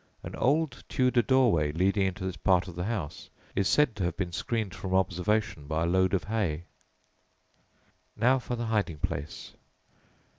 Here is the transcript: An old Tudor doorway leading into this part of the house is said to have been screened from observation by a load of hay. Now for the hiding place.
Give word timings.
An 0.23 0.35
old 0.35 0.83
Tudor 0.89 1.21
doorway 1.21 1.71
leading 1.73 2.07
into 2.07 2.25
this 2.25 2.35
part 2.35 2.67
of 2.67 2.73
the 2.75 2.85
house 2.85 3.29
is 3.55 3.67
said 3.67 3.95
to 3.95 4.03
have 4.03 4.17
been 4.17 4.31
screened 4.31 4.73
from 4.73 4.95
observation 4.95 5.67
by 5.67 5.83
a 5.83 5.85
load 5.85 6.15
of 6.15 6.23
hay. 6.23 6.63
Now 8.17 8.39
for 8.39 8.55
the 8.55 8.65
hiding 8.65 8.97
place. 8.97 9.53